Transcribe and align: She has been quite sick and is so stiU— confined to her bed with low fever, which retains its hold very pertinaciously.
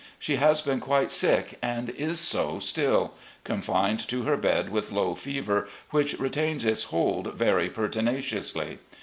She 0.17 0.37
has 0.37 0.63
been 0.63 0.79
quite 0.79 1.11
sick 1.11 1.59
and 1.61 1.91
is 1.91 2.19
so 2.19 2.55
stiU— 2.55 3.11
confined 3.43 3.99
to 4.07 4.23
her 4.23 4.35
bed 4.35 4.71
with 4.71 4.91
low 4.91 5.13
fever, 5.13 5.67
which 5.91 6.19
retains 6.19 6.65
its 6.65 6.85
hold 6.85 7.35
very 7.35 7.69
pertinaciously. 7.69 8.79